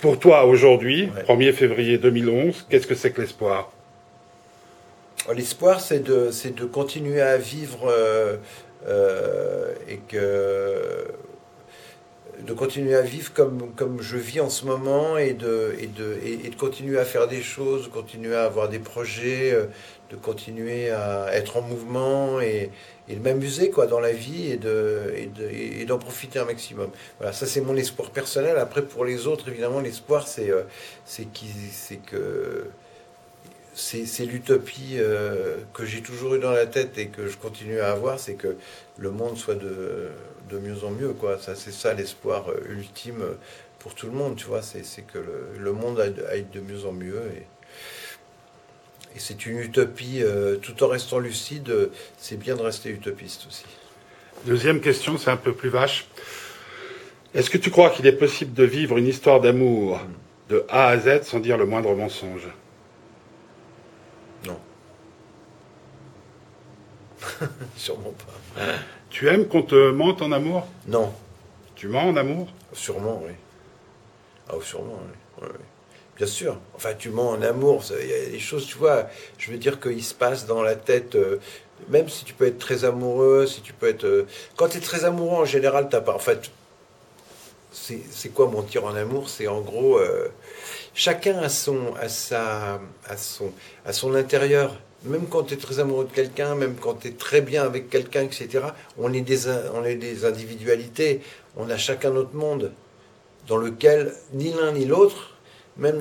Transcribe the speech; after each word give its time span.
Pour 0.00 0.18
toi, 0.18 0.44
aujourd'hui, 0.46 1.10
Ouais. 1.14 1.22
1er 1.22 1.52
février 1.52 1.98
2011, 1.98 2.66
qu'est-ce 2.70 2.86
que 2.86 2.94
c'est 2.94 3.10
que 3.12 3.20
l'espoir? 3.20 3.70
L'espoir, 5.34 5.80
c'est 5.80 6.00
de, 6.00 6.30
c'est 6.30 6.54
de 6.54 6.64
continuer 6.64 7.20
à 7.20 7.36
vivre 7.36 7.86
euh, 7.88 8.36
euh, 8.88 9.74
et 9.88 9.98
que 9.98 11.04
de 12.50 12.54
continuer 12.54 12.96
à 12.96 13.02
vivre 13.02 13.32
comme, 13.32 13.72
comme 13.76 14.02
je 14.02 14.16
vis 14.16 14.40
en 14.40 14.50
ce 14.50 14.64
moment 14.64 15.16
et 15.16 15.34
de, 15.34 15.72
et, 15.78 15.86
de, 15.86 16.18
et, 16.24 16.48
de 16.48 16.54
continuer 16.56 16.98
à 16.98 17.04
faire 17.04 17.28
des 17.28 17.42
choses, 17.42 17.84
de 17.84 17.88
continuer 17.90 18.34
à 18.34 18.42
avoir 18.44 18.68
des 18.68 18.80
projets, 18.80 19.52
euh, 19.52 19.66
de 20.10 20.16
continuer 20.16 20.90
à 20.90 21.28
être 21.32 21.56
en 21.58 21.62
mouvement 21.62 22.40
et, 22.40 22.70
de 23.08 23.18
m'amuser 23.20 23.70
quoi 23.70 23.86
dans 23.86 24.00
la 24.00 24.12
vie 24.12 24.50
et 24.52 24.56
de 24.56 25.12
et 25.16 25.26
de- 25.26 25.48
et 25.48 25.84
d'en 25.84 25.98
profiter 25.98 26.38
un 26.40 26.44
maximum. 26.44 26.90
Voilà, 27.18 27.32
ça 27.32 27.46
c'est 27.46 27.60
mon 27.60 27.76
espoir 27.76 28.10
personnel. 28.10 28.56
Après 28.56 28.82
pour 28.82 29.04
les 29.04 29.26
autres 29.28 29.48
évidemment 29.48 29.80
l'espoir 29.80 30.26
c'est 30.26 30.50
euh, 30.50 30.62
c'est 31.04 31.26
qui 31.32 31.46
c'est 31.72 31.96
que 31.98 32.66
c'est 34.06 34.24
l'utopie 34.24 34.96
euh, 34.98 35.56
que 35.74 35.84
j'ai 35.84 36.00
toujours 36.00 36.36
eu 36.36 36.38
dans 36.38 36.52
la 36.52 36.66
tête 36.66 36.96
et 36.98 37.08
que 37.08 37.26
je 37.26 37.36
continue 37.36 37.80
à 37.80 37.90
avoir, 37.90 38.20
c'est 38.20 38.34
que 38.34 38.56
le 38.98 39.10
monde 39.10 39.36
soit 39.36 39.56
de, 39.56 40.10
mieux 40.52 40.84
en 40.84 40.90
mieux. 40.90 41.14
C'est 41.42 41.72
ça 41.72 41.94
l'espoir 41.94 42.50
euh, 42.50 42.60
ultime 42.70 43.24
pour 43.80 43.94
tout 43.94 44.06
le 44.06 44.12
monde, 44.12 44.36
tu 44.36 44.46
vois. 44.46 44.62
C'est, 44.62 45.02
que 45.02 45.18
le, 45.58 45.72
monde 45.72 45.98
aille, 45.98 46.46
de 46.52 46.60
mieux 46.60 46.86
en 46.86 46.92
mieux. 46.92 47.20
Et, 47.36 47.46
c'est 49.16 49.44
une 49.44 49.58
utopie, 49.58 50.22
euh, 50.22 50.56
tout 50.56 50.84
en 50.84 50.88
restant 50.88 51.18
lucide, 51.18 51.68
euh, 51.70 51.90
c'est 52.16 52.38
bien 52.38 52.54
de 52.54 52.62
rester 52.62 52.90
utopiste 52.90 53.46
aussi. 53.48 53.64
Deuxième 54.46 54.80
question, 54.80 55.18
c'est 55.18 55.30
un 55.30 55.36
peu 55.36 55.52
plus 55.52 55.68
vache. 55.68 56.06
Est-ce 57.34 57.50
que 57.50 57.58
tu 57.58 57.70
crois 57.70 57.90
qu'il 57.90 58.06
est 58.06 58.12
possible 58.12 58.54
de 58.54 58.64
vivre 58.64 58.96
une 58.98 59.08
histoire 59.08 59.40
d'amour 59.40 60.00
de 60.48 60.64
A 60.68 60.86
à 60.86 60.98
Z 60.98 61.22
sans 61.24 61.40
dire 61.40 61.58
le 61.58 61.66
moindre 61.66 61.94
mensonge 61.94 62.48
Non. 64.46 64.58
Sûrement 67.76 68.12
pas. 68.12 68.62
Tu 69.10 69.28
aimes 69.28 69.46
qu'on 69.46 69.62
te 69.62 69.90
mente 69.90 70.22
en 70.22 70.32
amour? 70.32 70.66
Non, 70.86 71.12
Tu 71.74 71.88
mens 71.88 72.04
en 72.08 72.16
amour? 72.16 72.48
Sûrement, 72.72 73.22
oui. 73.24 73.32
Ah, 74.48 74.54
sûrement, 74.62 75.00
oui. 75.42 75.48
Bien 76.16 76.26
sûr. 76.26 76.58
Enfin, 76.74 76.90
tu 76.98 77.08
mens 77.10 77.30
en 77.30 77.42
amour. 77.42 77.82
Il 78.00 78.08
y 78.08 78.12
a 78.14 78.26
des 78.26 78.38
choses, 78.38 78.66
tu 78.66 78.76
vois, 78.78 79.06
je 79.38 79.50
veux 79.50 79.58
dire 79.58 79.80
qu'il 79.80 80.02
se 80.04 80.14
passe 80.14 80.46
dans 80.46 80.62
la 80.62 80.76
tête, 80.76 81.14
euh, 81.14 81.38
même 81.88 82.08
si 82.08 82.24
tu 82.24 82.34
peux 82.34 82.46
être 82.46 82.58
très 82.58 82.84
amoureux, 82.84 83.46
si 83.46 83.62
tu 83.62 83.72
peux 83.72 83.88
être. 83.88 84.04
euh, 84.04 84.26
quand 84.56 84.68
tu 84.68 84.78
es 84.78 84.80
très 84.80 85.04
amoureux, 85.04 85.38
en 85.38 85.44
général, 85.46 85.88
t'as 85.90 86.00
pas. 86.02 86.14
En 86.14 86.18
fait, 86.18 86.50
c'est 87.72 88.28
quoi 88.34 88.48
mentir 88.48 88.84
en 88.84 88.94
amour? 88.94 89.28
C'est 89.28 89.46
en 89.46 89.60
gros. 89.60 89.98
euh, 89.98 90.28
chacun 90.94 91.38
a 91.38 91.48
son, 91.48 91.94
a 92.00 92.08
sa, 92.08 92.80
a 93.08 93.16
son, 93.16 93.52
à 93.86 93.92
son 93.92 94.14
intérieur. 94.14 94.76
Même 95.04 95.26
quand 95.28 95.44
tu 95.44 95.54
es 95.54 95.56
très 95.56 95.78
amoureux 95.78 96.04
de 96.04 96.12
quelqu'un, 96.12 96.54
même 96.54 96.74
quand 96.74 96.94
tu 96.94 97.08
es 97.08 97.12
très 97.12 97.40
bien 97.40 97.62
avec 97.62 97.88
quelqu'un, 97.88 98.22
etc., 98.22 98.64
on 98.98 99.12
est, 99.12 99.22
des, 99.22 100.24
individualités. 100.24 101.22
On 101.56 101.70
a 101.70 101.78
chacun 101.78 102.10
notre 102.10 102.34
monde 102.34 102.72
dans 103.48 103.56
lequel 103.56 104.12
ni 104.34 104.52
l'un 104.52 104.72
ni 104.72 104.84
l'autre, 104.84 105.36
même 105.78 106.00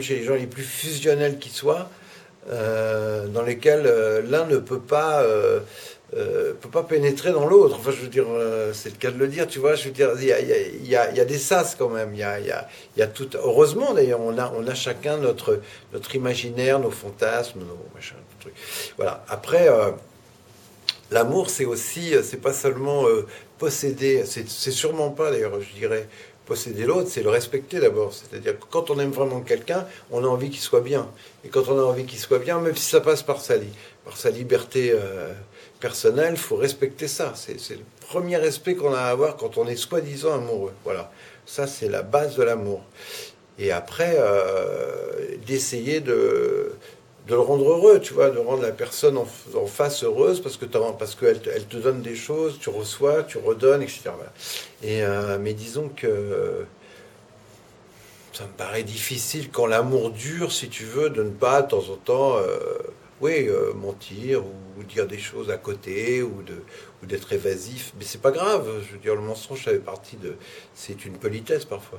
chez 0.00 0.16
les 0.16 0.24
gens 0.24 0.34
les 0.34 0.46
plus 0.46 0.62
fusionnels 0.62 1.38
qui 1.38 1.48
soient, 1.48 1.88
euh, 2.50 3.26
dans 3.28 3.42
lesquels 3.42 3.86
euh, 3.86 4.22
l'un 4.22 4.46
ne 4.46 4.56
peut 4.56 4.80
pas, 4.80 5.22
euh, 5.22 5.60
peut 6.12 6.68
pas 6.70 6.82
pénétrer 6.82 7.32
dans 7.32 7.46
l'autre. 7.46 7.76
Enfin, 7.78 7.90
je 7.92 8.02
veux 8.02 8.08
dire, 8.08 8.26
c'est 8.72 8.90
le 8.90 8.96
cas 8.96 9.10
de 9.10 9.18
le 9.18 9.28
dire, 9.28 9.46
tu 9.46 9.58
vois. 9.58 9.74
Je 9.74 9.84
veux 9.84 9.90
dire, 9.90 10.10
il 10.18 10.24
y 10.24 10.32
a, 10.32 10.40
y 10.40 10.52
a- 10.96 11.10
y 11.12 11.16
y 11.16 11.20
a 11.20 11.24
des 11.24 11.38
sas 11.38 11.74
quand 11.78 11.88
même. 11.88 12.10
Il 12.14 12.18
y 12.18 12.22
a, 12.22 12.38
y 12.96 13.02
a, 13.02 13.06
tout. 13.06 13.30
Heureusement 13.34 13.94
d'ailleurs, 13.94 14.20
on 14.20 14.36
a, 14.38 14.52
on 14.56 14.66
a 14.66 14.74
chacun 14.74 15.16
notre, 15.16 15.60
notre 15.92 16.14
imaginaire, 16.14 16.78
nos 16.80 16.90
fantasmes, 16.90 17.60
nos 17.60 17.78
machins, 17.94 18.16
trucs. 18.40 18.54
Voilà. 18.96 19.24
Après. 19.28 19.68
L'amour, 21.10 21.50
c'est 21.50 21.66
aussi, 21.66 22.14
c'est 22.22 22.40
pas 22.40 22.54
seulement 22.54 23.04
posséder, 23.58 24.24
c'est 24.24 24.48
sûrement 24.70 25.10
pas 25.10 25.30
d'ailleurs, 25.30 25.60
je 25.60 25.78
dirais, 25.78 26.08
posséder 26.46 26.84
l'autre, 26.84 27.08
c'est 27.08 27.22
le 27.22 27.30
respecter 27.30 27.80
d'abord. 27.80 28.12
C'est-à-dire 28.12 28.58
que 28.58 28.64
quand 28.70 28.90
on 28.90 28.98
aime 28.98 29.10
vraiment 29.10 29.40
quelqu'un, 29.40 29.86
on 30.10 30.24
a 30.24 30.26
envie 30.26 30.50
qu'il 30.50 30.60
soit 30.60 30.80
bien. 30.80 31.08
Et 31.44 31.48
quand 31.48 31.68
on 31.68 31.78
a 31.78 31.82
envie 31.82 32.04
qu'il 32.04 32.18
soit 32.18 32.38
bien, 32.38 32.60
même 32.60 32.76
si 32.76 32.88
ça 32.90 33.00
passe 33.00 33.22
par 33.22 33.40
sa, 33.40 33.56
liberté 34.30 34.92
euh, 34.92 35.32
personnelle, 35.80 36.34
il 36.34 36.40
faut 36.40 36.56
respecter 36.56 37.08
ça. 37.08 37.32
C'est 37.36 37.58
c'est 37.60 37.74
le 37.74 37.84
premier 38.00 38.36
respect 38.36 38.74
qu'on 38.74 38.92
a 38.92 39.00
à 39.00 39.10
avoir 39.10 39.36
quand 39.36 39.58
on 39.58 39.66
est 39.66 39.76
soi-disant 39.76 40.34
amoureux. 40.34 40.72
Voilà. 40.84 41.10
Ça, 41.46 41.66
c'est 41.66 41.88
la 41.88 42.02
base 42.02 42.36
de 42.36 42.42
l'amour. 42.42 42.82
Et 43.58 43.72
après, 43.72 44.16
euh, 44.18 45.36
d'essayer 45.46 46.00
de, 46.00 46.72
de 47.28 47.34
le 47.34 47.40
rendre 47.40 47.68
heureux, 47.70 48.00
tu 48.00 48.14
vois, 48.14 48.30
de 48.30 48.38
rendre 48.38 48.62
la 48.62 48.72
personne 48.72 49.16
en, 49.16 49.26
face 49.66 50.02
heureuse 50.02 50.40
parce 50.40 50.56
que 50.56 50.64
parce 50.64 51.14
qu'elle 51.14 51.40
elle 51.54 51.66
te 51.66 51.76
donne 51.76 52.02
des 52.02 52.16
choses, 52.16 52.58
tu 52.60 52.68
reçois, 52.68 53.22
tu 53.22 53.38
redonnes, 53.38 53.82
etc. 53.82 54.10
Et 54.82 55.02
euh, 55.02 55.38
mais 55.40 55.54
disons 55.54 55.88
que 55.88 56.66
ça 58.32 58.44
me 58.44 58.52
paraît 58.52 58.82
difficile 58.82 59.50
quand 59.50 59.66
l'amour 59.66 60.10
dure, 60.10 60.52
si 60.52 60.68
tu 60.68 60.84
veux, 60.84 61.10
de 61.10 61.22
ne 61.22 61.30
pas 61.30 61.62
de 61.62 61.68
temps 61.68 61.90
en 61.90 61.96
temps, 61.96 62.38
euh, 62.38 62.78
oui, 63.20 63.46
euh, 63.48 63.74
mentir 63.74 64.42
ou 64.44 64.82
dire 64.82 65.06
des 65.06 65.18
choses 65.18 65.50
à 65.50 65.58
côté 65.58 66.22
ou 66.22 66.42
de 66.42 66.54
ou 67.02 67.06
d'être 67.06 67.32
évasif. 67.32 67.92
Mais 67.98 68.04
c'est 68.04 68.20
pas 68.20 68.30
grave. 68.30 68.66
Je 68.86 68.92
veux 68.92 68.98
dire, 68.98 69.14
le 69.14 69.20
mensonge 69.20 69.64
ça 69.64 69.70
fait 69.70 69.78
partie 69.78 70.16
de, 70.16 70.36
c'est 70.74 71.04
une 71.04 71.18
politesse 71.18 71.64
parfois. 71.64 71.90